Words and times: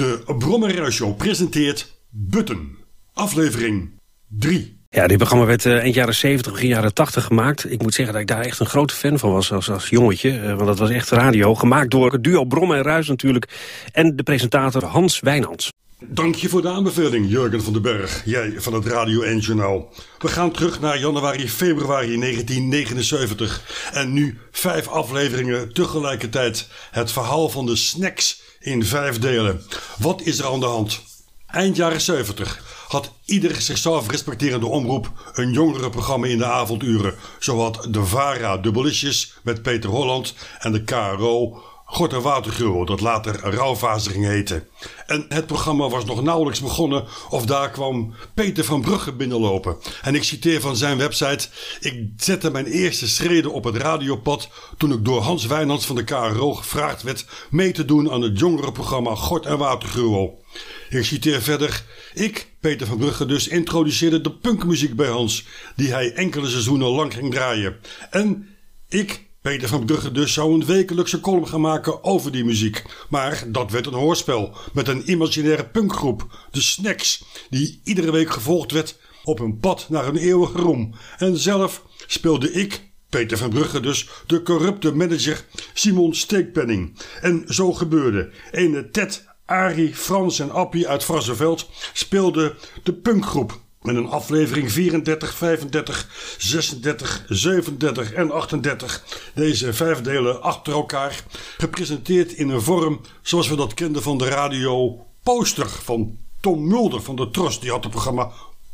De 0.00 0.34
Brommer 0.38 0.92
Show 0.92 1.16
presenteert 1.16 1.96
Button, 2.08 2.76
aflevering 3.12 3.90
3. 4.28 4.78
Ja, 4.90 5.06
dit 5.06 5.16
programma 5.16 5.46
werd 5.46 5.64
uh, 5.64 5.78
eind 5.78 5.94
jaren 5.94 6.14
70, 6.14 6.52
begin 6.52 6.68
jaren 6.68 6.94
80 6.94 7.24
gemaakt. 7.24 7.72
Ik 7.72 7.82
moet 7.82 7.94
zeggen 7.94 8.14
dat 8.14 8.22
ik 8.22 8.28
daar 8.28 8.40
echt 8.40 8.60
een 8.60 8.66
grote 8.66 8.94
fan 8.94 9.18
van 9.18 9.32
was 9.32 9.52
als, 9.52 9.70
als 9.70 9.88
jongetje. 9.88 10.30
Uh, 10.30 10.46
want 10.54 10.66
dat 10.66 10.78
was 10.78 10.90
echt 10.90 11.10
radio. 11.10 11.54
Gemaakt 11.54 11.90
door 11.90 12.12
het 12.12 12.24
duo 12.24 12.44
Brom 12.44 12.72
en 12.72 12.82
Ruis 12.82 13.08
natuurlijk. 13.08 13.48
En 13.92 14.16
de 14.16 14.22
presentator 14.22 14.84
Hans 14.84 15.20
Wijnands. 15.20 15.70
Dank 16.04 16.34
je 16.34 16.48
voor 16.48 16.62
de 16.62 16.68
aanbeveling, 16.68 17.30
Jurgen 17.30 17.62
van 17.62 17.72
den 17.72 17.82
Berg. 17.82 18.22
Jij 18.24 18.54
van 18.56 18.72
het 18.72 18.86
Radio 18.86 19.22
1 19.22 19.38
Journaal. 19.38 19.92
We 20.18 20.28
gaan 20.28 20.50
terug 20.50 20.80
naar 20.80 20.98
januari, 20.98 21.48
februari 21.48 22.18
1979. 22.18 23.90
En 23.92 24.12
nu 24.12 24.38
vijf 24.50 24.88
afleveringen 24.88 25.72
tegelijkertijd. 25.72 26.68
Het 26.90 27.12
verhaal 27.12 27.48
van 27.48 27.66
de 27.66 27.76
snacks 27.76 28.48
in 28.60 28.84
vijf 28.84 29.18
delen. 29.18 29.62
Wat 29.98 30.20
is 30.20 30.38
er 30.38 30.46
aan 30.46 30.60
de 30.60 30.66
hand? 30.66 31.00
Eind 31.46 31.76
jaren 31.76 32.00
70 32.00 32.84
had 32.88 33.12
ieder 33.24 33.60
zichzelf 33.60 34.10
respecterende 34.10 34.66
omroep 34.66 35.32
een 35.32 35.52
jongerenprogramma 35.52 36.26
in 36.26 36.38
de 36.38 36.44
avonduren. 36.44 37.14
Zo 37.38 37.74
de 37.90 38.04
VARA 38.04 38.56
Dubbelisjes 38.56 39.34
met 39.42 39.62
Peter 39.62 39.90
Holland 39.90 40.34
en 40.58 40.72
de 40.72 40.84
KRO 40.84 41.62
Gort 41.92 42.12
en 42.12 42.22
Watergruwel, 42.22 42.84
dat 42.84 43.00
later 43.00 43.40
Rauwvazer 43.40 44.12
ging 44.12 44.24
heten. 44.24 44.68
En 45.06 45.24
het 45.28 45.46
programma 45.46 45.88
was 45.88 46.04
nog 46.04 46.22
nauwelijks 46.22 46.60
begonnen 46.60 47.04
of 47.30 47.46
daar 47.46 47.70
kwam 47.70 48.14
Peter 48.34 48.64
van 48.64 48.80
Brugge 48.80 49.12
binnenlopen. 49.12 49.76
En 50.02 50.14
ik 50.14 50.24
citeer 50.24 50.60
van 50.60 50.76
zijn 50.76 50.98
website: 50.98 51.48
Ik 51.80 52.08
zette 52.16 52.50
mijn 52.50 52.66
eerste 52.66 53.08
schreden 53.08 53.52
op 53.52 53.64
het 53.64 53.76
radiopad 53.76 54.48
toen 54.78 54.92
ik 54.92 55.04
door 55.04 55.20
Hans 55.20 55.46
Wijnands 55.46 55.86
van 55.86 55.96
de 55.96 56.04
KRO 56.04 56.54
gevraagd 56.54 57.02
werd 57.02 57.26
mee 57.50 57.72
te 57.72 57.84
doen 57.84 58.10
aan 58.10 58.22
het 58.22 58.38
jongerenprogramma 58.38 59.14
Gort 59.14 59.46
en 59.46 59.58
Watergruwel. 59.58 60.44
Ik 60.90 61.04
citeer 61.04 61.42
verder: 61.42 61.84
Ik, 62.14 62.48
Peter 62.60 62.86
van 62.86 62.98
Brugge, 62.98 63.26
dus 63.26 63.48
introduceerde 63.48 64.20
de 64.20 64.32
punkmuziek 64.32 64.96
bij 64.96 65.08
Hans, 65.08 65.46
die 65.76 65.92
hij 65.92 66.12
enkele 66.12 66.48
seizoenen 66.48 66.88
lang 66.88 67.14
ging 67.14 67.32
draaien. 67.32 67.76
En 68.10 68.56
ik 68.88 69.28
Peter 69.40 69.68
van 69.68 69.84
Brugge 69.84 70.12
dus 70.12 70.32
zou 70.32 70.54
een 70.54 70.66
wekelijkse 70.66 71.20
column 71.20 71.48
gaan 71.48 71.60
maken 71.60 72.04
over 72.04 72.32
die 72.32 72.44
muziek. 72.44 72.84
Maar 73.08 73.44
dat 73.48 73.70
werd 73.70 73.86
een 73.86 73.92
hoorspel 73.92 74.56
met 74.72 74.88
een 74.88 75.10
imaginaire 75.10 75.66
punkgroep, 75.66 76.46
de 76.50 76.60
Snacks, 76.60 77.24
die 77.50 77.80
iedere 77.84 78.12
week 78.12 78.30
gevolgd 78.30 78.72
werd 78.72 78.98
op 79.24 79.40
een 79.40 79.58
pad 79.58 79.86
naar 79.88 80.06
een 80.06 80.16
eeuwige 80.16 80.58
roem. 80.58 80.94
En 81.18 81.36
zelf 81.36 81.84
speelde 82.06 82.52
ik, 82.52 82.90
Peter 83.08 83.38
van 83.38 83.50
Brugge 83.50 83.80
dus, 83.80 84.08
de 84.26 84.42
corrupte 84.42 84.94
manager 84.94 85.44
Simon 85.74 86.14
Steekpenning. 86.14 86.98
En 87.20 87.44
zo 87.48 87.72
gebeurde. 87.72 88.30
Ene 88.50 88.90
Ted, 88.90 89.24
Arie, 89.44 89.94
Frans 89.94 90.38
en 90.38 90.50
Appie 90.50 90.88
uit 90.88 91.04
Vrassenveld 91.04 91.68
speelden 91.92 92.54
de 92.82 92.94
punkgroep 92.94 93.60
met 93.82 93.96
een 93.96 94.08
aflevering 94.08 94.72
34, 94.72 95.34
35, 95.34 96.36
36, 96.38 97.24
37 97.28 98.12
en 98.12 98.30
38. 98.30 99.04
Deze 99.34 99.72
vijf 99.72 100.00
delen 100.00 100.42
achter 100.42 100.72
elkaar. 100.72 101.24
Gepresenteerd 101.58 102.32
in 102.32 102.48
een 102.48 102.62
vorm 102.62 103.00
zoals 103.22 103.48
we 103.48 103.56
dat 103.56 103.74
kenden 103.74 104.02
van 104.02 104.18
de 104.18 104.28
radio 104.28 105.06
Poster 105.22 105.68
van 105.68 106.18
Tom 106.40 106.68
Mulder 106.68 107.02
van 107.02 107.16
de 107.16 107.30
Tros. 107.30 107.60
Die 107.60 107.70
had 107.70 107.82
het 107.82 107.92
programma 107.92 108.30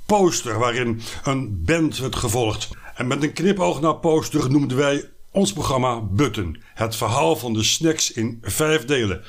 Poster 0.07 0.59
waarin 0.59 1.01
een 1.25 1.65
band 1.65 1.99
werd 1.99 2.17
gevolgd. 2.17 2.69
En 2.95 3.07
met 3.07 3.23
een 3.23 3.33
knipoog 3.33 3.81
naar 3.81 3.97
Poster 3.97 4.51
noemden 4.51 4.77
wij 4.77 5.11
ons 5.31 5.53
programma 5.53 6.01
Button. 6.01 6.63
Het 6.75 6.97
verhaal 6.97 7.37
van 7.37 7.53
de 7.53 7.63
snacks 7.63 8.13
in 8.13 8.39
vijf 8.43 8.85
delen. 8.85 9.25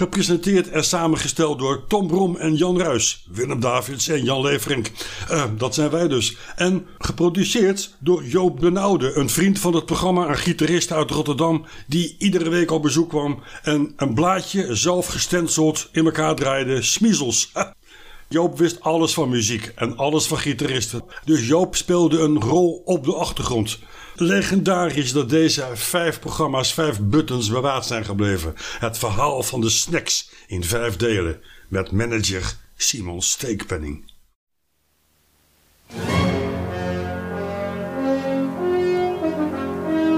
Gepresenteerd 0.00 0.68
en 0.68 0.84
samengesteld 0.84 1.58
door 1.58 1.86
Tom 1.86 2.06
Brom 2.06 2.36
en 2.36 2.54
Jan 2.54 2.80
Ruis. 2.80 3.26
Willem 3.30 3.60
Davids 3.60 4.08
en 4.08 4.24
Jan 4.24 4.40
Leverink. 4.40 4.90
Uh, 5.30 5.44
dat 5.56 5.74
zijn 5.74 5.90
wij 5.90 6.08
dus. 6.08 6.36
En 6.56 6.86
geproduceerd 6.98 7.96
door 7.98 8.24
Joop 8.24 8.60
Benaude. 8.60 9.16
Een 9.16 9.28
vriend 9.28 9.58
van 9.58 9.74
het 9.74 9.86
programma, 9.86 10.28
een 10.28 10.36
gitarist 10.36 10.92
uit 10.92 11.10
Rotterdam. 11.10 11.64
Die 11.86 12.16
iedere 12.18 12.50
week 12.50 12.70
op 12.70 12.82
bezoek 12.82 13.08
kwam. 13.08 13.42
En 13.62 13.92
een 13.96 14.14
blaadje 14.14 14.74
zelf 14.74 15.06
gestenseld 15.06 15.88
in 15.92 16.04
elkaar 16.04 16.34
draaide. 16.34 16.82
Smiezels. 16.82 17.52
Joop 18.28 18.58
wist 18.58 18.80
alles 18.80 19.14
van 19.14 19.28
muziek 19.28 19.72
en 19.76 19.96
alles 19.96 20.26
van 20.26 20.38
gitaristen. 20.38 21.02
Dus 21.24 21.46
Joop 21.48 21.76
speelde 21.76 22.18
een 22.18 22.40
rol 22.40 22.82
op 22.84 23.04
de 23.04 23.14
achtergrond. 23.14 23.78
Legendarisch 24.14 25.12
dat 25.12 25.28
deze 25.28 25.66
vijf 25.74 26.20
programma's, 26.20 26.74
vijf 26.74 27.00
buttons 27.00 27.50
bewaard 27.50 27.84
zijn 27.84 28.04
gebleven. 28.04 28.54
Het 28.78 28.98
verhaal 28.98 29.42
van 29.42 29.60
de 29.60 29.70
snacks 29.70 30.30
in 30.46 30.64
vijf 30.64 30.96
delen 30.96 31.40
met 31.68 31.92
manager 31.92 32.56
Simon 32.76 33.22
Steekpenning. 33.22 34.12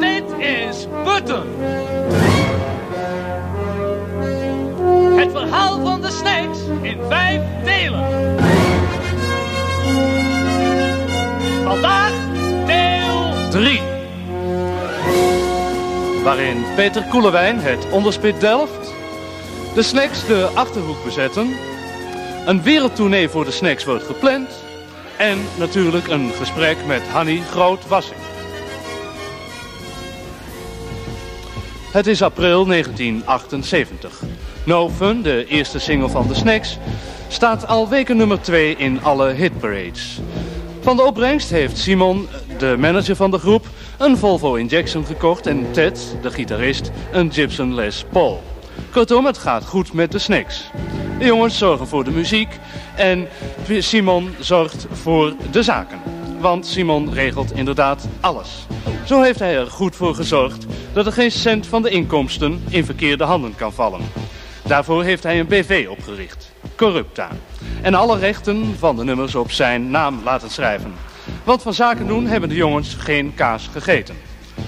Dit 0.00 0.24
is 0.38 0.86
Button. 1.04 1.46
Het 5.18 5.30
verhaal 5.30 5.84
van 5.84 6.00
de 6.00 6.10
snacks 6.10 6.58
in 6.82 6.98
vijf 7.08 7.51
waarin 16.22 16.64
Peter 16.74 17.02
Koelewijn 17.02 17.58
het 17.58 17.90
onderspit 17.90 18.40
delft, 18.40 18.92
de 19.74 19.82
snacks 19.82 20.26
de 20.26 20.50
Achterhoek 20.54 21.04
bezetten, 21.04 21.50
een 22.46 22.62
wereldtournee 22.62 23.28
voor 23.28 23.44
de 23.44 23.50
snacks 23.50 23.84
wordt 23.84 24.04
gepland 24.04 24.48
en 25.18 25.38
natuurlijk 25.58 26.08
een 26.08 26.30
gesprek 26.38 26.76
met 26.86 27.02
Hanny 27.02 27.42
Groot-Wassing. 27.50 28.20
Het 31.92 32.06
is 32.06 32.22
april 32.22 32.66
1978. 32.66 34.22
No 34.64 34.88
Fun, 34.88 35.22
de 35.22 35.46
eerste 35.46 35.78
single 35.78 36.08
van 36.08 36.28
de 36.28 36.34
Snacks, 36.34 36.78
staat 37.28 37.66
al 37.66 37.88
weken 37.88 38.16
nummer 38.16 38.40
2 38.40 38.76
in 38.76 39.02
alle 39.02 39.32
hitparades. 39.32 40.20
Van 40.80 40.96
de 40.96 41.02
opbrengst 41.02 41.50
heeft 41.50 41.78
Simon, 41.78 42.28
de 42.58 42.76
manager 42.78 43.16
van 43.16 43.30
de 43.30 43.38
groep, 43.38 43.66
een 43.98 44.16
Volvo 44.16 44.54
Injection 44.54 45.06
gekocht 45.06 45.46
en 45.46 45.66
Ted, 45.70 46.16
de 46.22 46.30
gitarist, 46.30 46.90
een 47.12 47.32
Gibson 47.32 47.74
Les 47.74 48.04
Paul. 48.12 48.42
Kortom, 48.90 49.26
het 49.26 49.38
gaat 49.38 49.64
goed 49.64 49.92
met 49.92 50.12
de 50.12 50.18
snacks. 50.18 50.70
De 51.18 51.24
jongens 51.24 51.58
zorgen 51.58 51.86
voor 51.86 52.04
de 52.04 52.10
muziek 52.10 52.58
en 52.96 53.28
Simon 53.78 54.34
zorgt 54.38 54.86
voor 54.92 55.34
de 55.50 55.62
zaken. 55.62 56.00
Want 56.40 56.66
Simon 56.66 57.12
regelt 57.12 57.52
inderdaad 57.52 58.08
alles. 58.20 58.66
Zo 59.04 59.22
heeft 59.22 59.38
hij 59.38 59.56
er 59.56 59.70
goed 59.70 59.96
voor 59.96 60.14
gezorgd 60.14 60.66
dat 60.92 61.06
er 61.06 61.12
geen 61.12 61.30
cent 61.30 61.66
van 61.66 61.82
de 61.82 61.90
inkomsten 61.90 62.62
in 62.68 62.84
verkeerde 62.84 63.24
handen 63.24 63.54
kan 63.56 63.72
vallen. 63.72 64.00
Daarvoor 64.62 65.02
heeft 65.02 65.22
hij 65.22 65.40
een 65.40 65.46
BV 65.46 65.86
opgericht, 65.90 66.52
Corrupta. 66.76 67.28
En 67.82 67.94
alle 67.94 68.18
rechten 68.18 68.74
van 68.78 68.96
de 68.96 69.04
nummers 69.04 69.34
op 69.34 69.50
zijn 69.50 69.90
naam 69.90 70.20
laten 70.24 70.50
schrijven. 70.50 70.94
Want 71.44 71.62
van 71.62 71.74
zaken 71.74 72.06
doen 72.06 72.26
hebben 72.26 72.48
de 72.48 72.54
jongens 72.54 72.94
geen 72.94 73.34
kaas 73.34 73.68
gegeten. 73.72 74.16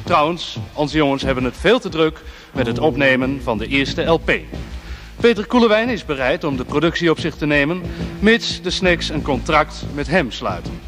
Trouwens, 0.04 0.56
onze 0.72 0.96
jongens 0.96 1.22
hebben 1.22 1.44
het 1.44 1.56
veel 1.56 1.80
te 1.80 1.88
druk 1.88 2.22
met 2.52 2.66
het 2.66 2.78
opnemen 2.78 3.42
van 3.42 3.58
de 3.58 3.66
eerste 3.66 4.02
LP. 4.02 4.32
Peter 5.16 5.46
Koelewijn 5.46 5.88
is 5.88 6.04
bereid 6.04 6.44
om 6.44 6.56
de 6.56 6.64
productie 6.64 7.10
op 7.10 7.18
zich 7.18 7.36
te 7.36 7.46
nemen, 7.46 7.82
mits 8.18 8.62
de 8.62 8.70
snacks 8.70 9.08
een 9.08 9.22
contract 9.22 9.84
met 9.94 10.06
hem 10.06 10.30
sluiten. 10.30 10.80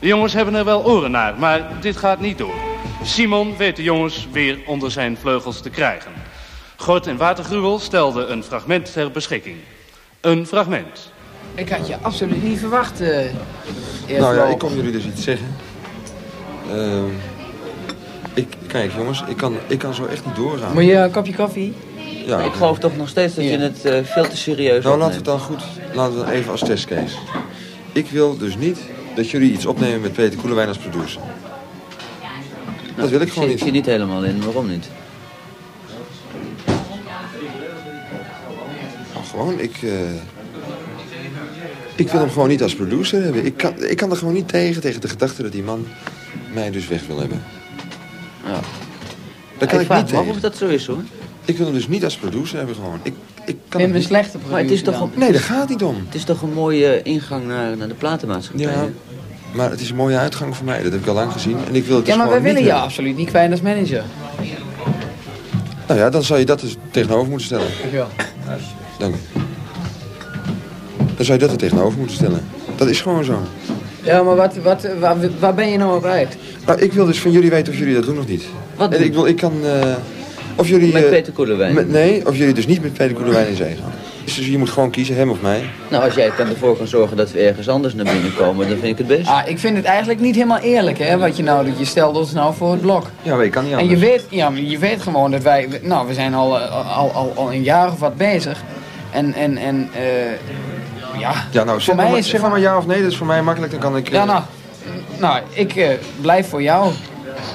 De 0.00 0.06
jongens 0.06 0.32
hebben 0.32 0.54
er 0.54 0.64
wel 0.64 0.84
oren 0.84 1.10
naar, 1.10 1.38
maar 1.38 1.80
dit 1.80 1.96
gaat 1.96 2.20
niet 2.20 2.38
door. 2.38 2.54
Simon 3.02 3.56
weet 3.56 3.76
de 3.76 3.82
jongens 3.82 4.28
weer 4.32 4.58
onder 4.66 4.90
zijn 4.90 5.16
vleugels 5.16 5.60
te 5.60 5.70
krijgen. 5.70 6.12
Gort 6.76 7.06
en 7.06 7.16
Watergruwel 7.16 7.78
stelde 7.78 8.26
een 8.26 8.42
fragment 8.42 8.92
ter 8.92 9.10
beschikking. 9.10 9.56
Een 10.20 10.46
fragment. 10.46 11.12
Ik 11.54 11.68
had 11.68 11.86
je 11.86 11.96
absoluut 12.02 12.42
niet 12.42 12.58
verwacht. 12.58 13.00
Uh, 13.00 13.08
nou 14.18 14.36
ja, 14.36 14.44
ik 14.44 14.58
kom 14.58 14.74
jullie 14.74 14.92
dus 14.92 15.04
iets 15.04 15.22
zeggen. 15.22 15.46
Uh, 16.74 17.02
ik, 18.34 18.46
kijk 18.66 18.92
jongens, 18.92 19.24
ik 19.28 19.36
kan, 19.36 19.56
ik 19.66 19.78
kan 19.78 19.94
zo 19.94 20.04
echt 20.04 20.26
niet 20.26 20.36
doorgaan. 20.36 20.72
Moet 20.74 20.84
je 20.84 20.94
een 20.94 21.10
kopje 21.10 21.34
koffie? 21.34 21.74
Ja. 22.26 22.40
Ik 22.40 22.52
geloof 22.52 22.78
toch 22.78 22.96
nog 22.96 23.08
steeds 23.08 23.34
dat 23.34 23.44
je 23.44 23.58
het 23.58 23.84
uh, 23.84 23.98
veel 24.02 24.28
te 24.28 24.36
serieus 24.36 24.84
Nou, 24.84 24.98
laten 24.98 25.10
we 25.10 25.16
het 25.16 25.24
dan 25.24 25.40
goed, 25.40 25.62
laten 25.94 26.18
we 26.18 26.24
het 26.24 26.30
even 26.30 26.50
als 26.50 26.60
testcase. 26.60 27.16
Ik 27.92 28.10
wil 28.10 28.36
dus 28.36 28.56
niet 28.56 28.78
dat 29.14 29.30
jullie 29.30 29.52
iets 29.52 29.66
opnemen 29.66 30.00
met 30.00 30.12
Peter 30.12 30.38
Koelewijn 30.38 30.68
als 30.68 30.78
producer. 30.78 31.20
Nou, 31.20 33.00
dat 33.00 33.10
wil 33.10 33.20
ik, 33.20 33.26
ik 33.26 33.32
gewoon 33.32 33.48
zie, 33.48 33.56
niet. 33.56 33.66
Ik 33.66 33.72
zie 33.72 33.72
niet 33.72 33.86
helemaal 33.86 34.24
in, 34.24 34.44
waarom 34.44 34.68
niet? 34.68 34.88
Nou, 39.14 39.26
gewoon, 39.30 39.58
ik... 39.60 39.82
Uh, 39.82 39.92
ik 41.96 42.08
wil 42.10 42.20
hem 42.20 42.30
gewoon 42.30 42.48
niet 42.48 42.62
als 42.62 42.74
producer 42.74 43.22
hebben. 43.22 43.44
Ik 43.44 43.56
kan, 43.56 43.72
ik 43.84 43.96
kan 43.96 44.10
er 44.10 44.16
gewoon 44.16 44.34
niet 44.34 44.48
tegen, 44.48 44.80
tegen 44.80 45.00
de 45.00 45.08
gedachte 45.08 45.42
dat 45.42 45.52
die 45.52 45.62
man 45.62 45.86
mij 46.54 46.70
dus 46.70 46.88
weg 46.88 47.06
wil 47.06 47.18
hebben. 47.18 47.42
Ja. 48.44 48.50
Daar 49.58 49.68
kan 49.68 49.80
ik, 49.80 49.90
ik 49.90 49.96
niet 49.96 50.06
tegen. 50.06 50.26
of 50.28 50.40
dat 50.40 50.56
zo 50.56 50.66
is 50.66 50.86
hoor. 50.86 51.02
Ik 51.44 51.56
wil 51.56 51.66
hem 51.66 51.74
dus 51.74 51.88
niet 51.88 52.04
als 52.04 52.16
producer 52.16 52.56
hebben 52.56 52.74
gewoon. 52.74 52.98
Ik, 53.02 53.14
ik 53.44 53.56
kan 53.68 53.80
een 53.80 53.90
niet. 53.92 54.04
slechte 54.04 54.38
Maar 54.50 54.58
het 54.60 54.70
is 54.70 54.82
producer 54.82 54.86
het 54.92 55.12
niet 55.12 55.12
om. 55.14 55.18
Nee, 55.20 55.32
dat 55.32 55.40
is 55.40 55.48
een 55.48 55.54
slechte 55.54 55.58
producer 55.58 55.60
Maar 55.60 55.60
het 55.60 55.60
is 55.60 55.60
toch 55.60 55.60
een- 55.60 55.60
Nee, 55.60 55.60
daar 55.60 55.60
gaat 55.60 55.68
niet 55.68 55.82
om. 55.82 56.04
het 56.06 56.14
is 56.14 56.24
toch 56.24 56.42
een 56.42 56.52
mooie 56.52 57.02
ingang 57.02 57.46
naar, 57.46 57.76
naar 57.76 57.88
de 57.88 57.94
platenmaatschappij. 57.94 58.64
Ja, 58.66 58.88
maar 59.52 59.70
het 59.70 59.80
is 59.80 59.90
een 59.90 59.96
mooie 59.96 60.16
uitgang 60.16 60.56
voor 60.56 60.64
mij. 60.64 60.82
Dat 60.82 60.92
heb 60.92 61.00
ik 61.00 61.06
al 61.06 61.14
lang 61.14 61.32
gezien. 61.32 61.56
En 61.68 61.74
ik 61.74 61.84
wil 61.84 61.96
het 61.96 62.06
Ja, 62.06 62.12
dus 62.12 62.22
maar 62.22 62.30
wij 62.32 62.42
willen 62.42 62.60
je 62.62 62.66
hebben. 62.68 62.84
absoluut 62.84 63.16
niet 63.16 63.28
kwijt 63.28 63.50
als 63.50 63.60
manager. 63.60 64.02
Nou 65.86 66.00
ja, 66.00 66.10
dan 66.10 66.22
zou 66.22 66.38
je 66.38 66.44
dat 66.46 66.60
dus 66.60 66.76
tegenover 66.90 67.28
moeten 67.28 67.46
stellen. 67.46 67.66
Dankjewel. 67.80 68.08
Dank 68.98 69.14
u. 69.14 69.18
Dan 71.16 71.24
zou 71.24 71.38
je 71.38 71.44
dat 71.44 71.52
er 71.52 71.58
tegenover 71.60 71.98
moeten 71.98 72.16
stellen. 72.16 72.40
Dat 72.76 72.88
is 72.88 73.00
gewoon 73.00 73.24
zo. 73.24 73.38
Ja, 74.02 74.22
maar 74.22 74.36
wat, 74.36 74.56
wat, 74.62 74.86
waar, 75.00 75.16
waar 75.38 75.54
ben 75.54 75.70
je 75.70 75.78
nou 75.78 75.96
op 75.96 76.04
uit? 76.04 76.36
Nou, 76.66 76.80
ik 76.80 76.92
wil 76.92 77.06
dus 77.06 77.20
van 77.20 77.30
jullie 77.30 77.50
weten 77.50 77.72
of 77.72 77.78
jullie 77.78 77.94
dat 77.94 78.04
doen 78.04 78.18
of 78.18 78.26
niet. 78.26 78.44
Wat 78.76 78.92
En 78.92 78.98
doen? 78.98 79.06
ik 79.06 79.12
wil, 79.14 79.26
ik 79.26 79.36
kan... 79.36 79.52
eh, 79.64 79.94
of 80.56 80.68
jullie... 80.68 80.92
Met 80.92 81.04
eh, 81.04 81.10
Peter 81.10 81.32
Koelewijn. 81.32 81.74
met- 81.74 81.90
nee, 81.90 82.26
of 82.26 82.36
jullie 82.36 82.54
dus 82.54 82.66
niet 82.66 82.82
met 82.82 82.92
Peter 82.92 83.14
Koelewijn 83.16 83.48
in 83.48 83.56
zee 83.56 83.74
gaan. 83.74 83.92
Dus 84.24 84.36
je 84.46 84.58
moet 84.58 84.70
gewoon 84.70 84.90
kiezen, 84.90 85.16
hem 85.16 85.30
of 85.30 85.40
mij. 85.40 85.60
Nou, 85.90 86.04
als 86.04 86.14
jij 86.14 86.30
kan 86.36 86.48
ervoor 86.48 86.76
kan 86.76 86.86
zorgen 86.86 87.16
dat 87.16 87.32
we 87.32 87.38
ergens 87.40 87.68
anders 87.68 87.94
naar 87.94 88.04
binnen 88.04 88.34
komen, 88.34 88.68
dan 88.68 88.78
vind 88.78 88.98
ik 89.00 89.06
het 89.08 89.16
best. 89.18 89.28
Ah, 89.28 89.48
ik 89.48 89.58
vind 89.58 89.76
het 89.76 89.84
eigenlijk 89.84 90.20
niet 90.20 90.34
helemaal 90.34 90.58
eerlijk, 90.58 90.98
hè, 90.98 91.18
wat 91.18 91.36
je 91.36 91.42
nou 91.42 91.64
doet. 91.64 91.78
Je 91.78 91.84
stelt 91.84 92.16
ons 92.16 92.32
nou 92.32 92.54
voor 92.54 92.70
het 92.72 92.80
blok. 92.80 93.06
Ja, 93.22 93.34
maar 93.36 93.44
ik 93.44 93.50
kan 93.50 93.62
niet 93.64 93.72
En 93.72 93.78
anders. 93.78 94.00
je 94.00 94.06
weet, 94.06 94.24
ja, 94.30 94.50
maar 94.50 94.60
je 94.60 94.78
weet 94.78 95.02
gewoon 95.02 95.30
dat 95.30 95.42
wij, 95.42 95.68
nou, 95.82 96.06
we 96.08 96.14
zijn 96.14 96.34
al, 96.34 96.60
eh, 96.60 96.98
al, 96.98 97.10
al, 97.12 97.32
al 97.36 97.52
een 97.52 97.62
jaar 97.62 97.92
of 97.92 97.98
wat 97.98 98.16
bezig. 98.16 98.62
En, 99.12 99.34
en, 99.34 99.56
en, 99.56 99.88
eh, 99.94 100.00
ja, 101.18 101.32
Ja, 101.50 101.64
nou, 101.64 101.68
voor 101.70 101.80
zeg, 101.80 101.94
mij 101.96 102.08
maar, 102.10 102.18
is 102.18 102.28
zeg 102.28 102.40
maar, 102.40 102.50
maar 102.50 102.60
ja 102.60 102.76
of 102.76 102.86
nee. 102.86 103.02
Dat 103.02 103.10
is 103.10 103.16
voor 103.16 103.26
mij 103.26 103.42
makkelijk. 103.42 103.72
Dan 103.72 103.80
kan 103.80 103.96
ik... 103.96 104.06
eh, 104.06 104.12
Ja, 104.14 104.24
nou, 104.24 104.42
nou, 105.18 105.38
ik 105.50 105.76
eh, 105.76 105.88
blijf 106.20 106.48
voor 106.48 106.62
jou. 106.62 106.92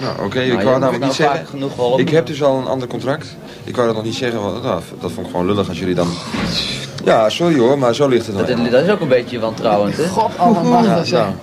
Nou, 0.02 0.25
oké. 0.25 0.38
Nou, 0.40 0.52
ik 0.52 0.62
wou 0.62 0.80
namelijk 0.80 0.92
nou 0.92 1.04
niet 1.06 1.13
zeggen... 1.13 2.00
Ik 2.00 2.10
heb 2.10 2.25
dus 2.25 2.44
al 2.44 2.58
een 2.58 2.68
ander 2.68 2.88
contract. 2.88 3.36
Ik 3.63 3.75
wou 3.75 3.88
dat 3.88 3.96
nog 3.96 4.06
niet 4.06 4.16
zeggen. 4.16 4.42
Want, 4.42 4.63
nou, 4.63 4.81
dat 5.00 5.12
vond 5.12 5.25
ik 5.25 5.31
gewoon 5.31 5.48
lullig 5.48 5.69
als 5.69 5.80
jullie 5.80 5.96
dan... 5.96 6.08
Ja, 7.06 7.30
sorry 7.30 7.60
hoor, 7.60 7.78
maar 7.78 7.96
zo 7.96 8.08
ligt 8.08 8.28
het 8.28 8.38
Dat, 8.38 8.48
dan. 8.48 8.69
dat 8.69 8.84
is 8.84 8.90
ook 8.90 9.00
een 9.00 9.08
beetje 9.08 9.40
wantrouwend, 9.40 9.98
hè? 9.98 10.07
God 10.07 10.31
zeg. 11.04 11.19
Nou, 11.19 11.34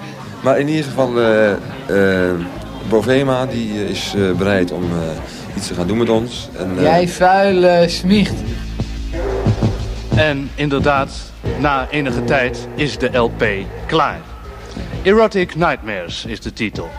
maar 0.43 0.59
in 0.59 0.69
ieder 0.69 0.85
geval, 0.85 1.21
eh 1.21 1.50
eh, 1.50 2.35
Bovema 2.88 3.47
die 3.47 3.73
eh, 3.73 3.91
is 3.91 4.12
eh, 4.17 4.23
bereid 4.37 4.73
om 4.73 4.82
eh, 4.82 5.56
iets 5.56 5.67
te 5.67 5.75
gaan 5.75 5.87
doen 5.87 5.99
met 5.99 6.09
ons. 6.11 6.49
En, 6.56 6.73
eh, 6.76 6.82
Jij 6.82 7.09
vuile 7.09 7.85
smiecht. 7.88 8.35
En 10.17 10.50
inderdaad, 10.55 11.11
na 11.60 11.88
enige 11.90 12.25
tijd 12.25 12.69
is 12.75 12.99
de 12.99 13.16
LP 13.16 13.44
klaar. 13.87 14.20
Erotic 15.02 15.55
Nightmares 15.55 16.25
is 16.25 16.40
de 16.40 16.52
titel. 16.52 16.90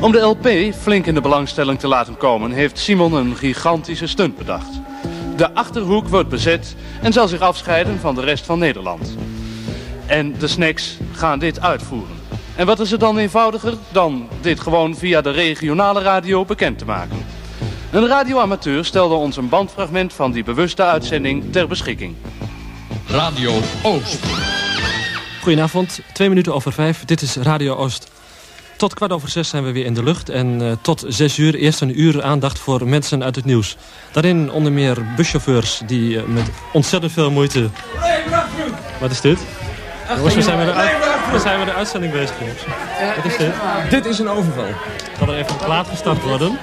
Om 0.00 0.12
de 0.12 0.18
LP 0.18 0.74
flink 0.74 1.06
in 1.06 1.14
de 1.14 1.20
belangstelling 1.20 1.78
te 1.78 1.88
laten 1.88 2.16
komen, 2.16 2.50
heeft 2.50 2.78
Simon 2.78 3.14
een 3.14 3.36
gigantische 3.36 4.06
stunt 4.06 4.36
bedacht. 4.36 4.80
De 5.36 5.54
Achterhoek 5.54 6.08
wordt 6.08 6.28
bezet 6.28 6.76
en 7.02 7.12
zal 7.12 7.28
zich 7.28 7.40
afscheiden 7.40 7.98
van 8.00 8.14
de 8.14 8.20
rest 8.20 8.44
van 8.44 8.58
Nederland. 8.58 9.16
En 10.06 10.38
de 10.38 10.46
snacks 10.46 10.96
gaan 11.12 11.38
dit 11.38 11.60
uitvoeren. 11.60 12.16
En 12.56 12.66
wat 12.66 12.80
is 12.80 12.92
er 12.92 12.98
dan 12.98 13.18
eenvoudiger 13.18 13.74
dan 13.92 14.28
dit 14.40 14.60
gewoon 14.60 14.96
via 14.96 15.20
de 15.20 15.30
regionale 15.30 16.02
radio 16.02 16.44
bekend 16.44 16.78
te 16.78 16.84
maken? 16.84 17.24
Een 17.90 18.06
radioamateur 18.06 18.84
stelde 18.84 19.14
ons 19.14 19.36
een 19.36 19.48
bandfragment 19.48 20.12
van 20.12 20.32
die 20.32 20.44
bewuste 20.44 20.82
uitzending 20.82 21.52
ter 21.52 21.68
beschikking. 21.68 22.14
Radio 23.12 23.52
Oost. 23.82 24.18
Goedenavond, 25.42 26.00
twee 26.12 26.28
minuten 26.28 26.54
over 26.54 26.72
vijf. 26.72 27.04
Dit 27.04 27.22
is 27.22 27.36
Radio 27.36 27.74
Oost. 27.74 28.10
Tot 28.76 28.94
kwart 28.94 29.12
over 29.12 29.28
zes 29.28 29.48
zijn 29.48 29.64
we 29.64 29.72
weer 29.72 29.84
in 29.84 29.94
de 29.94 30.02
lucht. 30.02 30.28
En 30.28 30.62
eh, 30.62 30.72
tot 30.82 31.04
zes 31.08 31.38
uur 31.38 31.54
eerst 31.54 31.80
een 31.80 32.00
uur 32.00 32.22
aandacht 32.22 32.58
voor 32.58 32.88
mensen 32.88 33.24
uit 33.24 33.36
het 33.36 33.44
nieuws. 33.44 33.76
Daarin 34.12 34.50
onder 34.50 34.72
meer 34.72 34.96
buschauffeurs 35.16 35.80
die 35.86 36.18
eh, 36.18 36.24
met 36.24 36.44
ontzettend 36.72 37.12
veel 37.12 37.30
moeite... 37.30 37.68
Wat 39.00 39.10
is 39.10 39.20
dit? 39.20 39.38
Jongens, 40.16 40.34
we 40.34 40.42
zijn 40.42 40.56
met 40.58 40.66
de, 40.66 40.72
uit- 40.72 40.96
we 41.32 41.38
zijn 41.38 41.58
met 41.58 41.66
de 41.68 41.74
uitzending 41.74 42.12
bezig, 42.12 42.34
jongens. 42.38 42.60
Wat 43.16 43.24
is 43.24 43.36
dit? 43.36 43.52
Dit 43.90 44.06
is 44.06 44.18
een 44.18 44.28
overval. 44.28 44.66
Kan 45.18 45.28
er 45.28 45.34
even 45.38 45.50
een 45.52 45.64
plaat 45.64 45.86
gestart 45.88 46.22
worden? 46.22 46.58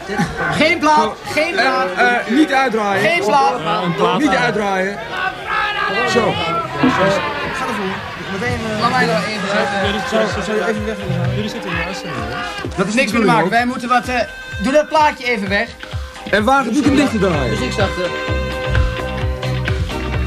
Geen 0.51 0.79
plaat, 0.79 1.13
geen 1.25 1.51
plaat, 1.53 1.87
Eh, 1.97 2.33
niet 2.37 2.51
uitdraaien. 2.51 3.09
geen 3.09 3.23
plaat. 3.25 3.59
Ja, 3.63 3.81
een 3.81 3.95
plaat. 3.95 4.19
Niet 4.19 4.29
uitdraaien. 4.35 4.97
Zo. 6.09 6.33
Laat 8.81 8.91
mij 8.91 9.05
nou 9.05 9.23
even 9.23 9.47
zeggen. 9.49 9.85
Jullie, 9.85 10.01
zou 10.45 10.57
je 10.57 10.67
even 10.67 10.85
weg? 10.85 10.95
Jullie 11.35 11.49
zitten 11.49 11.69
in 11.71 11.77
de 11.77 11.83
uitzending, 11.83 12.17
jongens. 12.29 12.75
Dat 12.77 12.87
is 12.87 12.93
Niks 12.93 13.11
meer 13.11 13.21
te 13.21 13.27
maken, 13.27 13.49
wij 13.49 13.65
moeten 13.65 13.89
wat... 13.89 14.07
eh, 14.07 14.19
doe 14.63 14.71
dat 14.73 14.87
plaatje 14.87 15.25
even 15.25 15.49
weg. 15.49 15.69
En 16.31 16.43
waar 16.43 16.63
doet 16.63 16.85
hem 16.85 16.95
dicht 16.95 17.11
te 17.11 17.19
draaien? 17.19 17.49
Muziek 17.49 17.71
zachter. 17.71 18.09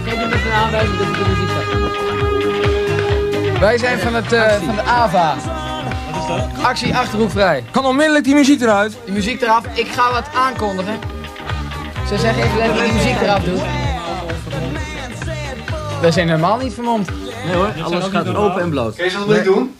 Geef 0.05 0.17
me 0.17 0.26
met 0.26 0.38
een 0.44 0.53
aanwijzing 0.53 0.99
dat 0.99 1.06
ik 1.06 1.14
de 1.14 1.25
muziek 1.29 1.49
zachter 1.49 1.81
Wij 3.61 3.79
zijn 3.79 3.99
van, 3.99 4.15
het, 4.15 4.32
eh, 4.32 4.53
van 4.67 4.75
de 4.75 4.82
AVA. 4.82 5.35
Wat 6.12 6.20
is 6.23 6.26
dat? 6.29 6.65
Actie 6.65 6.97
Achterhoek 6.97 7.31
Vrij. 7.31 7.65
Kan 7.70 7.85
onmiddellijk 7.85 8.25
die 8.25 8.35
muziek 8.35 8.61
eruit. 8.61 8.97
Die 9.05 9.15
muziek 9.15 9.43
eraf. 9.43 9.65
Ik 9.75 9.88
ga 9.88 10.12
wat 10.12 10.25
aankondigen. 10.35 10.99
Ze 12.08 12.19
zeggen 12.19 12.43
even 12.43 12.56
letterlijk 12.56 12.88
die 12.93 13.03
muziek 13.03 13.20
eraf 13.20 13.43
doen. 13.43 13.61
We 16.02 16.12
zijn 16.12 16.28
helemaal 16.28 16.58
niet 16.58 16.72
vermomd. 16.72 17.08
Nee 17.46 17.54
hoor, 17.54 17.82
alles 17.82 18.04
gaat 18.04 18.34
open 18.34 18.62
en 18.62 18.70
bloot. 18.70 18.94
Kees, 18.94 19.14
wat 19.14 19.26
wil 19.26 19.37
ik 19.37 19.44
doen? 19.44 19.75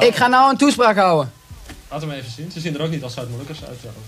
Ik 0.00 0.14
ga 0.14 0.26
nou 0.26 0.50
een 0.50 0.56
toespraak 0.56 0.96
houden. 0.96 1.32
Laat 1.90 2.00
hem 2.00 2.10
even 2.10 2.30
zien. 2.30 2.50
Ze 2.50 2.60
zien 2.60 2.74
er 2.74 2.82
ook 2.82 2.90
niet 2.90 3.02
als 3.02 3.14
Zuid-Molukkers 3.14 3.64
uit 3.64 3.78
trouwens. 3.78 4.06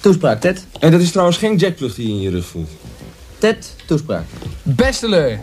Toespraak, 0.00 0.40
Ted. 0.40 0.66
En 0.80 0.90
dat 0.90 1.00
is 1.00 1.10
trouwens 1.10 1.38
geen 1.38 1.56
jackplug 1.56 1.94
die 1.94 2.06
je 2.06 2.12
in 2.12 2.20
je 2.20 2.30
rug 2.30 2.44
voelt. 2.44 2.70
Ted, 3.38 3.74
toespraak. 3.86 4.24
Beste 4.62 5.08
lui. 5.08 5.38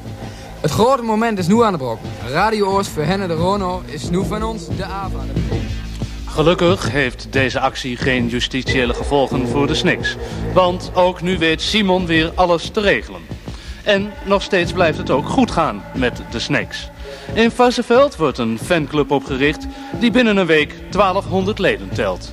Het 0.62 0.72
grote 0.72 1.02
moment 1.02 1.38
is 1.38 1.48
nu 1.48 1.64
aan 1.64 1.72
de 1.72 1.78
brok. 1.78 2.00
Radio 2.30 2.66
Oost 2.66 2.90
voor 2.90 3.04
Henne 3.04 3.28
de 3.28 3.34
Rono 3.34 3.82
is 3.86 4.10
nu 4.10 4.26
van 4.26 4.44
ons 4.44 4.68
de 4.78 4.86
AVA. 4.86 5.20
Gelukkig 6.26 6.92
heeft 6.92 7.28
deze 7.30 7.60
actie 7.60 7.98
geen 7.98 8.28
justitiële 8.28 8.94
gevolgen 8.94 9.48
voor 9.48 9.68
de 9.68 9.76
Sniks. 9.76 10.16
Want 10.54 10.92
ook 10.94 11.22
nu 11.22 11.38
weet 11.38 11.62
Simon 11.62 12.06
weer 12.06 12.32
alles 12.36 12.70
te 12.70 12.82
regelen. 12.82 13.22
En 13.84 14.12
nog 14.26 14.42
steeds 14.44 14.72
blijft 14.74 14.98
het 14.98 15.10
ook 15.10 15.30
goed 15.30 15.52
gaan 15.52 15.84
met 15.96 16.22
de 16.32 16.40
Snakes. 16.40 16.90
In 17.34 17.52
Varsenveld 17.52 18.16
wordt 18.16 18.38
een 18.38 18.60
fanclub 18.64 19.12
opgericht 19.12 19.66
die 20.00 20.12
binnen 20.12 20.38
een 20.38 20.46
week 20.46 20.74
1200 20.92 21.60
leden 21.60 21.90
telt. 21.90 22.32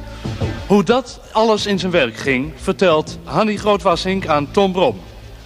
Hoe 0.67 0.83
dat 0.85 1.21
alles 1.33 1.67
in 1.67 1.79
zijn 1.79 1.93
werk 1.93 2.17
ging, 2.17 2.53
vertelt 2.57 3.19
Hanny 3.25 3.57
Grootwassink 3.57 4.27
aan 4.27 4.51
Tom 4.51 4.73
Brom. 4.73 4.97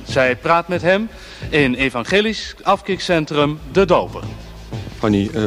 Zij 0.04 0.36
praat 0.36 0.68
met 0.68 0.82
hem 0.82 1.08
in 1.48 1.74
evangelisch 1.74 2.54
afkikcentrum 2.62 3.58
De 3.72 3.84
Doper. 3.84 4.22
Hanny, 4.98 5.30
eh, 5.34 5.42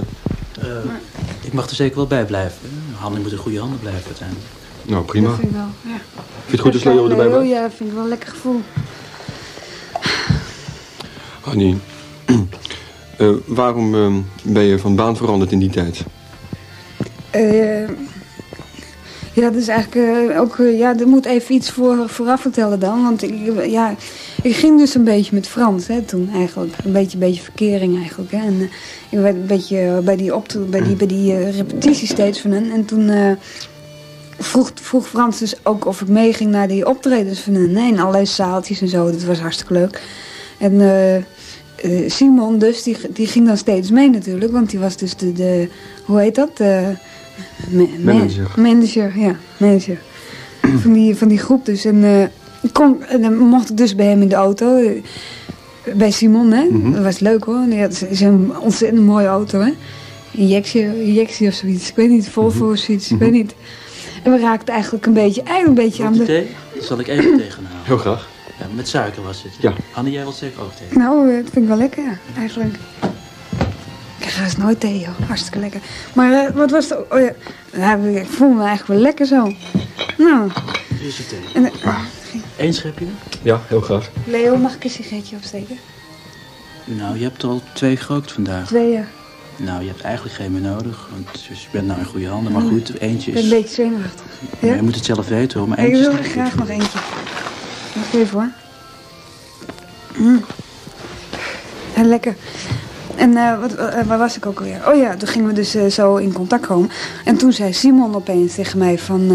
Ik 1.42 1.54
mag 1.54 1.70
er 1.70 1.76
zeker 1.76 1.96
wel 1.96 2.08
bij 2.08 2.26
blijven. 2.26 2.60
Hanne 2.96 3.20
moet 3.20 3.32
in 3.32 3.38
goede 3.38 3.60
handen 3.60 3.80
blijven 3.80 4.06
uiteindelijk. 4.06 4.46
nou 4.82 5.04
prima. 5.06 5.28
Dat 5.28 5.38
vind 5.38 5.50
ik 5.52 5.56
wel, 5.56 5.68
ja. 5.82 6.00
Vind 6.46 6.46
je 6.46 6.52
het 6.52 6.60
goed 6.62 6.74
als 6.74 6.84
Leo 6.84 7.10
erbij 7.10 7.26
Oh 7.26 7.32
blijft? 7.32 7.50
ja, 7.50 7.62
dat 7.62 7.72
vind 7.74 7.90
ik 7.90 7.96
wel 7.96 8.04
een 8.04 8.10
lekker 8.10 8.30
gevoel. 8.30 8.62
Hanny, 11.44 11.78
eh, 13.18 13.30
waarom 13.46 13.96
eh, 13.96 14.14
ben 14.44 14.64
je 14.64 14.80
van 14.80 14.96
baan 14.96 15.18
veranderd 15.18 15.52
in 15.52 15.60
die 15.60 15.70
tijd? 15.70 16.04
Eh, 17.32 17.88
ja, 19.34 19.42
dat 19.50 19.56
is 19.56 19.68
eigenlijk 19.68 20.30
eh, 20.30 20.42
ook... 20.42 20.58
ja, 20.58 21.00
er 21.00 21.08
moet 21.08 21.26
even 21.26 21.56
iets 21.56 21.70
voor, 21.72 22.10
vooraf 22.10 22.42
vertellen 22.42 22.80
dan. 22.80 23.04
Want 23.04 23.24
ik, 23.24 23.66
ja, 23.66 23.96
ik 24.42 24.56
ging 24.56 24.80
dus 24.80 24.96
een 24.96 25.04
beetje 25.04 25.36
met 25.36 25.48
Frans 25.48 25.88
hè, 25.88 26.02
toen 26.02 26.30
eigenlijk. 26.34 26.74
Een 26.84 26.92
beetje, 26.92 27.18
beetje 27.18 27.42
verkering 27.42 27.98
eigenlijk. 27.98 28.32
Hè. 28.32 28.38
En, 28.38 28.70
ik 29.10 29.20
werd 29.20 29.36
een 29.36 29.46
beetje 29.46 30.02
bij 30.04 30.16
die, 30.16 30.36
opto 30.36 30.60
bij 30.60 30.82
die, 30.84 30.96
bij 30.96 31.08
die 31.08 31.50
repetitie 31.50 32.08
steeds 32.08 32.40
van 32.40 32.52
hen. 32.52 32.72
En 32.72 32.86
toen... 32.86 33.38
Vroeg, 34.40 34.72
vroeg 34.74 35.08
Frans 35.08 35.40
dus 35.40 35.56
ook 35.64 35.86
of 35.86 36.02
ik 36.02 36.08
meeging 36.08 36.52
naar 36.52 36.68
die 36.68 36.88
optredens 36.88 37.40
van 37.40 37.54
hen. 37.54 37.76
hè, 37.76 37.88
In 37.88 38.00
allerlei 38.00 38.26
zaaltjes 38.26 38.82
en 38.82 38.88
zo. 38.88 39.12
Dat 39.12 39.24
was 39.24 39.40
hartstikke 39.40 39.74
leuk. 39.74 40.02
En 40.58 40.82
eh, 41.84 42.10
Simon 42.10 42.58
dus, 42.58 42.84
die, 42.84 42.98
die 43.14 43.28
ging 43.28 43.48
dan 43.48 43.58
steeds 43.58 43.92
mee 43.92 44.10
natuurlijk. 44.10 44.52
Want 44.52 44.70
die 44.70 44.80
was 44.80 44.98
dus 44.98 45.16
de, 45.16 45.34
de 45.34 45.68
hoe 46.06 46.20
heet 46.20 46.36
dat? 46.36 46.58
De, 46.58 46.94
ma- 47.70 47.84
ma- 48.00 48.14
Manager. 48.14 48.52
Manager, 48.58 49.20
ja, 49.20 49.36
manager. 49.58 49.98
van, 50.82 50.94
die, 50.94 51.16
van 51.16 51.28
die 51.28 51.38
groep 51.38 51.66
dus. 51.66 51.86
En, 51.86 52.04
eh, 52.04 52.22
ik 52.62 52.74
kon, 52.74 53.04
en 53.04 53.22
dan 53.22 53.38
mocht 53.38 53.70
ik 53.70 53.78
dus 53.78 53.96
bij 53.96 54.06
hem 54.06 54.22
in 54.22 54.28
de 54.30 54.36
auto. 54.36 54.76
eh, 54.78 55.02
bij 55.96 56.12
Simon, 56.12 56.52
hè. 56.52 56.68
Dat 56.94 57.04
was 57.04 57.20
leuk 57.20 57.44
hoor. 57.44 57.66
Die 57.70 57.80
had 57.82 58.06
zo'n 58.12 58.54
ontzettend 58.60 59.06
mooie 59.06 59.28
auto, 59.28 59.60
hè. 59.60 59.72
Injectie, 60.32 61.04
injectie 61.06 61.48
of 61.48 61.54
zoiets. 61.54 61.90
Ik 61.90 61.96
weet 61.96 62.10
niet, 62.10 62.30
Volvo 62.30 62.72
of 62.72 62.78
zoiets. 62.78 63.12
Ik 63.12 63.18
weet 63.20 63.32
niet. 63.32 63.56
En 64.24 64.32
we 64.32 64.40
raakten 64.40 64.74
eigenlijk 64.74 65.06
een 65.06 65.14
beetje, 65.14 65.42
eigenlijk 65.44 65.80
een 65.80 65.86
beetje 65.86 66.04
aan 66.04 66.14
de... 66.14 66.24
thee? 66.24 66.48
Dat 66.76 66.84
zal 66.84 67.00
ik 67.00 67.08
even 67.08 67.38
tegenhalen. 67.38 67.80
Heel 67.84 67.98
graag. 67.98 68.30
Ja, 68.60 68.66
met 68.76 68.88
suiker 68.88 69.24
was 69.24 69.44
het. 69.44 69.52
Ja. 69.60 69.74
Anne, 69.94 70.12
jij 70.12 70.22
wilt 70.24 70.36
zeker 70.36 70.62
ook 70.62 70.72
thee? 70.74 70.98
Nou, 70.98 71.30
eh, 71.30 71.36
dat 71.44 71.52
vind 71.52 71.56
ik 71.64 71.68
wel 71.68 71.78
lekker, 71.78 72.04
ja, 72.04 72.18
eigenlijk. 72.38 72.76
Ik 74.20 74.30
ga 74.30 74.44
eens 74.44 74.58
nooit 74.58 74.80
thee, 74.80 75.00
joh. 75.00 75.28
Hartstikke 75.28 75.60
lekker. 75.60 75.80
Maar 76.14 76.32
eh, 76.46 76.54
wat 76.56 76.72
was 76.72 76.90
het? 76.90 77.00
Oh, 77.12 77.20
ja. 77.20 77.32
ja, 77.74 77.96
ik 77.96 78.26
voel 78.28 78.50
me 78.50 78.64
eigenlijk 78.64 78.88
wel 78.88 78.98
lekker 79.00 79.26
zo. 79.26 79.54
Nou, 80.18 80.50
Hier 81.00 81.08
is 81.08 81.18
je 81.18 81.28
thee. 81.28 81.40
en, 81.54 81.66
eh, 81.66 81.96
Eén 82.58 82.74
schepje? 82.74 83.06
Ja, 83.42 83.62
heel 83.68 83.82
graag. 83.82 84.10
Leo, 84.26 84.56
mag 84.58 84.76
ik 84.76 84.84
een 84.84 84.90
sigaretje 84.90 85.36
opsteken? 85.36 85.78
Nou, 86.86 87.18
je 87.18 87.24
hebt 87.24 87.44
al 87.44 87.62
twee 87.74 87.98
gerookt 87.98 88.32
vandaag. 88.32 88.68
Twee, 88.68 88.92
ja. 88.92 89.04
Nou, 89.58 89.82
je 89.82 89.88
hebt 89.88 90.02
eigenlijk 90.02 90.36
geen 90.36 90.52
meer 90.52 90.62
nodig, 90.62 91.08
want 91.12 91.48
dus 91.48 91.62
je 91.62 91.68
bent 91.72 91.88
nou 91.88 92.00
in 92.00 92.06
goede 92.06 92.28
handen. 92.28 92.52
Maar 92.54 92.62
Mm. 92.62 92.70
goed, 92.70 93.00
eentje 93.00 93.28
Ik 93.32 93.34
ben 93.34 93.44
is... 93.44 93.52
een 93.52 93.58
beetje 93.62 93.74
zenuwachtig. 93.76 94.24
Ja? 94.60 94.74
Je 94.74 94.82
moet 94.82 94.96
het 94.96 95.06
zelf 95.06 95.28
weten 95.28 95.60
hoor, 95.60 95.68
maar 95.70 95.80
ik 95.80 95.86
eentje 95.86 96.02
wil 96.02 96.12
is 96.12 96.18
er 96.18 96.24
graag 96.32 96.56
nog 96.56 96.70
eentje. 96.70 97.00
Even 98.14 98.40
hoor. 98.40 98.50
Mm. 100.26 100.46
Lekker. 101.96 102.36
En 103.16 103.38
eh, 103.38 103.60
wat, 103.60 103.76
eh, 103.76 104.02
waar 104.08 104.18
was 104.18 104.36
ik 104.38 104.46
ook 104.46 104.58
alweer? 104.60 104.82
Oh 104.88 104.96
ja, 104.96 105.16
toen 105.16 105.28
gingen 105.28 105.48
we 105.48 105.54
dus 105.54 105.76
eh, 105.76 105.86
zo 105.86 106.16
in 106.16 106.34
contact 106.34 106.66
komen. 106.68 106.90
En 107.26 107.38
toen 107.38 107.54
zei 107.54 107.74
Simon 107.74 108.16
opeens 108.16 108.56
tegen 108.56 108.78
mij 108.78 109.00
van... 109.00 109.30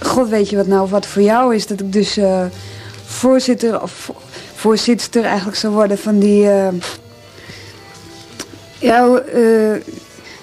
eh, 0.00 0.06
God, 0.08 0.28
weet 0.28 0.50
je 0.50 0.56
wat 0.56 0.66
nou 0.66 0.88
wat 0.88 1.06
voor 1.06 1.22
jou 1.22 1.54
is? 1.54 1.66
Dat 1.66 1.80
ik 1.80 1.92
dus 1.92 2.16
eh, 2.16 2.44
voorzitter 3.04 3.82
of 3.82 3.90
vo- 3.92 4.16
voorzitter 4.54 5.24
eigenlijk 5.24 5.56
zou 5.56 5.72
worden 5.72 5.98
van 5.98 6.18
die... 6.18 6.48
eh 6.50 6.68
ja, 8.78 9.14
eh, 9.16 9.80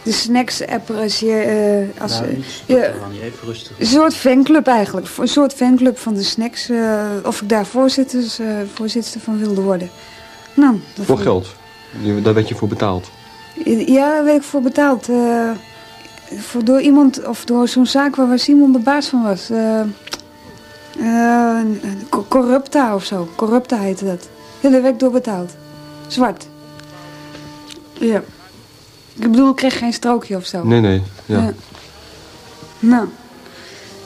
de 0.03 0.12
snacks 0.12 0.65
app 0.68 0.89
als 0.91 1.20
je... 1.20 1.32
eh, 1.96 2.01
als, 2.01 2.20
Nou, 2.20 2.44
eh, 2.68 2.75
even 3.24 3.46
rustig. 3.46 3.79
een 3.79 3.86
soort 3.86 4.13
fanclub 4.13 4.68
eigenlijk. 4.68 5.08
Een 5.18 5.27
soort 5.27 5.53
fanclub 5.53 5.98
van 5.98 6.13
de 6.13 6.24
snacks. 6.24 6.70
eh, 6.70 7.06
of 7.24 7.41
ik 7.41 7.50
daar 7.50 7.65
voorzitters, 7.65 8.39
eh, 8.39 8.48
voorzitter 8.74 9.20
van 9.22 9.38
wilde 9.39 9.62
worden. 9.62 9.89
Nou, 10.56 10.79
dat 10.96 11.06
Voor 11.06 11.18
geld. 11.18 11.48
Die- 12.01 12.22
Daar 12.22 12.34
werd 12.34 12.48
je 12.50 12.56
voor 12.56 12.68
betaald. 12.68 13.10
Ja, 13.65 14.10
daar 14.10 14.24
werd 14.24 14.38
ik 14.38 14.44
voor 14.44 14.62
betaald. 14.62 15.10
eh, 15.10 15.50
voor, 16.38 16.63
door 16.63 16.82
iemand, 16.82 17.25
of 17.25 17.46
door 17.46 17.68
zo'n 17.68 17.86
zaak 17.86 18.15
waar, 18.15 18.27
waar 18.27 18.39
Simon 18.39 18.72
de 18.72 18.79
baas 18.79 19.08
van 19.08 19.24
was. 19.24 19.50
Eh 19.50 19.79
eh, 21.00 21.60
Co- 22.10 22.25
Corrupta 22.27 22.96
of 22.96 23.03
zo. 23.06 23.29
Corrupta 23.36 23.77
heette 23.77 24.06
dat. 24.06 24.29
Ja, 24.60 24.70
daar 24.70 24.82
werd 24.82 24.94
ik 24.94 25.00
door 25.00 25.12
betaald. 25.12 25.51
Zwart. 26.08 26.48
Ja. 27.94 28.22
Ik 29.20 29.32
bedoel, 29.32 29.50
ik 29.50 29.56
kreeg 29.56 29.78
geen 29.78 29.94
strookje 29.94 30.36
of 30.36 30.46
zo. 30.46 30.64
Nee, 30.64 30.82
nee. 30.82 31.02
Ja. 31.26 31.38
Ja. 31.38 31.54
Nou, 32.80 33.08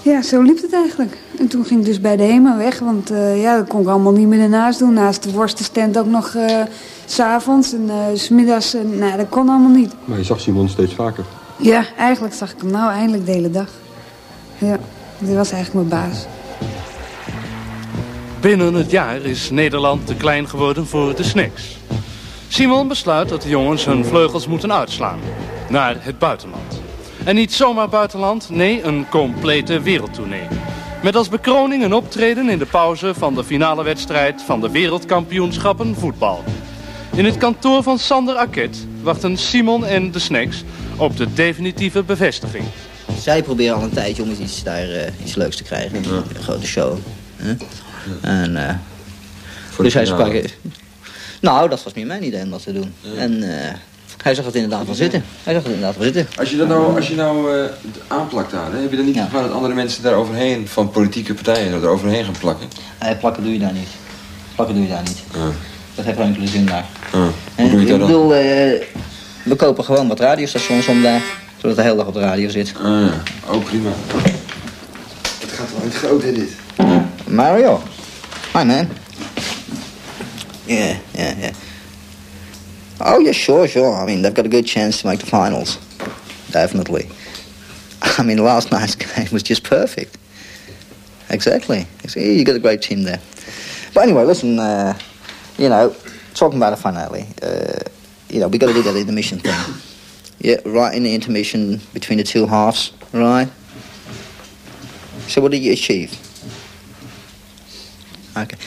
ja, 0.01 0.21
zo 0.21 0.41
liep 0.41 0.61
het 0.61 0.73
eigenlijk. 0.73 1.17
En 1.39 1.47
toen 1.47 1.65
ging 1.65 1.79
ik 1.79 1.85
dus 1.85 2.01
bij 2.01 2.15
de 2.15 2.23
HEMA 2.23 2.57
weg, 2.57 2.79
want 2.79 3.11
eh, 3.11 3.41
ja, 3.41 3.57
dat 3.57 3.67
kon 3.67 3.81
ik 3.81 3.87
allemaal 3.87 4.11
niet 4.11 4.27
meer 4.27 4.39
ernaast 4.39 4.79
doen. 4.79 4.93
Naast 4.93 5.23
de 5.23 5.31
worstenstand 5.31 5.97
ook 5.97 6.05
nog 6.05 6.35
eh, 6.35 6.61
s 7.05 7.13
s'avonds 7.13 7.73
en 7.73 7.89
eh, 7.89 7.97
s 8.13 8.23
smiddags. 8.23 8.73
En, 8.73 8.97
nou, 8.97 9.17
dat 9.17 9.29
kon 9.29 9.49
allemaal 9.49 9.71
niet. 9.71 9.93
Maar 10.05 10.17
je 10.17 10.23
zag 10.23 10.39
Simon 10.39 10.69
steeds 10.69 10.93
vaker. 10.93 11.23
Ja, 11.57 11.85
eigenlijk 11.97 12.33
zag 12.33 12.51
ik 12.51 12.61
hem 12.61 12.71
nou 12.71 12.91
eindelijk 12.91 13.25
de 13.25 13.31
hele 13.31 13.51
dag. 13.51 13.69
Ja, 14.57 14.77
die 15.17 15.35
was 15.35 15.51
eigenlijk 15.51 15.89
mijn 15.89 16.03
baas. 16.03 16.25
Binnen 18.41 18.73
het 18.73 18.91
jaar 18.91 19.21
is 19.21 19.49
Nederland 19.49 20.07
te 20.07 20.15
klein 20.15 20.49
geworden 20.49 20.87
voor 20.87 21.15
de 21.15 21.23
snacks. 21.23 21.77
Simon 22.53 22.87
besluit 22.87 23.29
dat 23.29 23.41
de 23.41 23.49
jongens 23.49 23.85
hun 23.85 24.05
vleugels 24.05 24.47
moeten 24.47 24.73
uitslaan. 24.73 25.19
Naar 25.69 25.95
het 25.99 26.19
buitenland. 26.19 26.81
En 27.25 27.35
niet 27.35 27.53
zomaar 27.53 27.89
buitenland, 27.89 28.49
nee, 28.49 28.83
een 28.83 29.09
complete 29.09 29.81
wereldtournee. 29.81 30.47
Met 31.03 31.15
als 31.15 31.29
bekroning 31.29 31.83
een 31.83 31.93
optreden 31.93 32.49
in 32.49 32.57
de 32.57 32.65
pauze 32.65 33.13
van 33.13 33.35
de 33.35 33.43
finale 33.43 33.83
wedstrijd 33.83 34.41
van 34.41 34.61
de 34.61 34.69
wereldkampioenschappen 34.69 35.95
voetbal. 35.95 36.43
In 37.15 37.25
het 37.25 37.37
kantoor 37.37 37.83
van 37.83 37.99
Sander 37.99 38.35
Akket 38.35 38.85
wachten 39.01 39.37
Simon 39.37 39.85
en 39.85 40.11
de 40.11 40.19
snacks 40.19 40.63
op 40.97 41.17
de 41.17 41.33
definitieve 41.33 42.03
bevestiging. 42.03 42.63
Zij 43.19 43.43
proberen 43.43 43.75
al 43.75 43.83
een 43.83 43.93
tijdje 43.93 44.23
om 44.23 44.29
eens 44.29 44.39
iets, 44.39 44.63
daar, 44.63 44.89
eh, 44.89 45.11
iets 45.23 45.35
leuks 45.35 45.55
te 45.55 45.63
krijgen. 45.63 45.97
Een 45.97 46.23
grote 46.41 46.67
show. 46.67 46.97
hè? 47.35 47.53
En, 48.21 48.67
eh, 48.67 48.75
Voor 49.69 49.83
dus 49.83 49.93
de 49.93 49.99
hij 49.99 50.07
sprak... 50.07 50.57
Nou, 51.43 51.69
dat 51.69 51.83
was 51.83 51.93
meer 51.93 52.05
mijn 52.05 52.25
idee 52.25 52.43
om 52.43 52.49
dat 52.49 52.63
te 52.63 52.73
doen. 52.73 52.93
En 53.17 53.43
eh, 53.43 53.73
hij 54.23 54.35
zag 54.35 54.45
het 54.45 54.55
inderdaad 54.55 54.85
wel 54.85 54.95
zitten. 54.95 55.23
Hij 55.43 55.53
zag 55.53 55.63
het 55.63 55.71
inderdaad 55.71 55.95
wel 55.95 56.03
zitten. 56.03 56.27
Als 56.37 56.49
je 56.49 56.57
dat 56.57 56.67
nou, 56.67 56.95
als 56.95 57.07
je 57.07 57.15
nou 57.15 57.59
eh, 57.59 57.69
aanplakt 58.07 58.51
daar, 58.51 58.71
hè, 58.71 58.81
heb 58.81 58.89
je 58.91 58.95
dan 58.95 59.05
niet 59.05 59.17
gevraagd 59.17 59.45
dat 59.45 59.55
andere 59.55 59.73
mensen 59.73 60.03
daar 60.03 60.13
overheen, 60.13 60.67
van 60.67 60.89
politieke 60.89 61.33
partijen, 61.33 61.73
er 61.73 61.87
overheen 61.87 62.23
gaan 62.23 62.35
plakken? 62.39 62.67
Eh, 62.97 63.19
plakken 63.19 63.43
doe 63.43 63.53
je 63.53 63.59
daar 63.59 63.73
niet. 63.73 63.87
Plakken 64.55 64.75
doe 64.75 64.85
je 64.85 64.91
daar 64.91 65.03
niet. 65.03 65.17
Dat 65.95 66.05
heeft 66.05 66.17
geen 66.17 66.27
enkele 66.27 66.47
zin 66.47 66.65
daar. 66.65 66.85
Hoe 67.11 67.29
En, 67.55 67.69
doe 67.69 67.79
je 67.79 67.85
ik 67.85 67.91
dat 67.91 67.99
bedoel, 67.99 68.35
eh, 68.35 68.81
we 69.43 69.55
kopen 69.55 69.83
gewoon 69.83 70.07
wat 70.07 70.19
radiostations 70.19 70.87
om 70.87 71.01
daar. 71.01 71.21
Zodat 71.61 71.75
de 71.75 71.83
hele 71.83 71.95
dag 71.95 72.07
op 72.07 72.13
de 72.13 72.19
radio 72.19 72.49
zit. 72.49 72.73
Ah, 72.77 72.83
ja. 72.83 73.21
Oh, 73.53 73.63
prima. 73.63 73.89
Het 75.39 75.51
gaat 75.51 75.71
wel 75.71 75.83
niet 75.83 75.95
groot, 75.95 76.23
hè, 76.23 76.31
dit? 76.31 76.49
Mario. 77.27 77.81
Hi, 78.53 78.63
man. 78.63 78.87
Yeah, 80.65 80.99
yeah, 81.13 81.37
yeah. 81.37 81.53
Oh, 83.01 83.19
yeah, 83.19 83.31
sure, 83.31 83.67
sure. 83.67 83.93
I 83.93 84.05
mean, 84.05 84.21
they've 84.21 84.33
got 84.33 84.45
a 84.45 84.49
good 84.49 84.65
chance 84.65 85.01
to 85.01 85.07
make 85.07 85.19
the 85.19 85.25
finals. 85.25 85.77
Definitely. 86.51 87.09
I 88.01 88.23
mean, 88.23 88.37
last 88.37 88.71
night's 88.71 88.95
game 89.15 89.27
was 89.31 89.43
just 89.43 89.63
perfect. 89.63 90.17
Exactly. 91.29 91.87
See, 92.07 92.37
You 92.37 92.45
got 92.45 92.55
a 92.55 92.59
great 92.59 92.81
team 92.81 93.03
there. 93.03 93.19
But 93.93 94.03
anyway, 94.03 94.23
listen, 94.23 94.59
uh, 94.59 94.97
you 95.57 95.69
know, 95.69 95.95
talking 96.33 96.57
about 96.57 96.73
a 96.73 96.77
finale, 96.77 97.27
uh, 97.41 97.79
you 98.29 98.39
know, 98.39 98.47
we 98.47 98.57
got 98.57 98.67
to 98.67 98.73
do 98.73 98.81
that 98.83 98.95
intermission 98.95 99.39
thing. 99.39 99.75
Yeah, 100.39 100.57
right 100.65 100.95
in 100.95 101.03
the 101.03 101.13
intermission 101.13 101.79
between 101.93 102.17
the 102.17 102.23
two 102.23 102.45
halves, 102.47 102.91
right? 103.13 103.49
So 105.27 105.41
what 105.41 105.51
did 105.51 105.61
you 105.63 105.71
achieve? 105.73 106.11
Okay. 108.35 108.57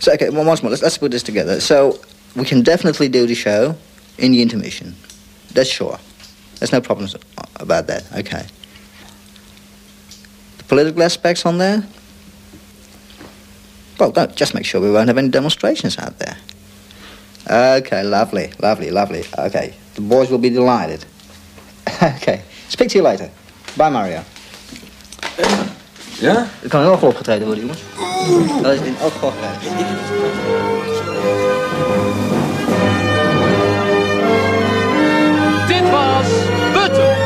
So 0.00 0.12
okay, 0.12 0.30
well, 0.30 0.44
once 0.44 0.62
more, 0.62 0.70
let's, 0.70 0.82
let's 0.82 0.98
put 0.98 1.10
this 1.10 1.22
together. 1.22 1.60
So 1.60 2.00
we 2.36 2.44
can 2.44 2.62
definitely 2.62 3.08
do 3.08 3.26
the 3.26 3.34
show 3.34 3.76
in 4.16 4.32
the 4.32 4.42
intermission. 4.42 4.94
That's 5.52 5.70
sure. 5.70 5.98
There's 6.58 6.72
no 6.72 6.80
problems 6.80 7.14
about 7.56 7.86
that. 7.86 8.04
Okay. 8.12 8.46
The 10.58 10.64
political 10.64 11.02
aspects 11.02 11.46
on 11.46 11.58
there. 11.58 11.86
Well, 13.98 14.12
don't 14.12 14.34
just 14.36 14.54
make 14.54 14.64
sure 14.64 14.80
we 14.80 14.90
won't 14.90 15.08
have 15.08 15.18
any 15.18 15.28
demonstrations 15.28 15.98
out 15.98 16.18
there. 16.18 16.36
Okay, 17.50 18.02
lovely, 18.02 18.52
lovely, 18.60 18.90
lovely. 18.90 19.24
Okay, 19.36 19.74
the 19.94 20.02
boys 20.02 20.30
will 20.30 20.38
be 20.38 20.50
delighted. 20.50 21.04
okay, 22.02 22.42
speak 22.68 22.90
to 22.90 22.98
you 22.98 23.02
later. 23.02 23.30
Bye, 23.76 23.88
Mario. 23.88 24.24
Um, 25.42 25.67
Ja? 26.18 26.46
Er 26.62 26.68
kan 26.68 26.80
heel 26.80 26.98
veel 26.98 27.08
opgetreden 27.08 27.46
worden, 27.46 27.64
jongens. 27.64 27.82
Dat 28.62 28.72
is 28.72 28.80
in 28.80 28.96
elk 29.00 29.12
geval 29.12 29.32
Dit 35.66 35.90
was 35.90 36.26
Butten. 36.72 37.16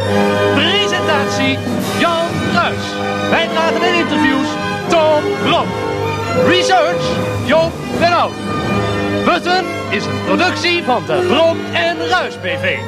Presentatie 0.55 1.59
Jan 1.99 2.29
Ruis. 2.55 2.85
Bijdragen 3.31 3.83
en 3.83 3.95
interviews 3.95 4.49
Tom 4.89 5.23
Blom. 5.43 5.67
Research 6.47 7.05
Joop 7.47 7.73
den 7.99 8.13
Oud. 8.13 8.33
Butten 9.25 9.65
is 9.91 10.05
een 10.05 10.25
productie 10.25 10.83
van 10.83 11.03
de 11.07 11.25
Brom 11.29 11.57
en 11.73 12.09
Ruis 12.09 12.41
BV. 12.41 12.79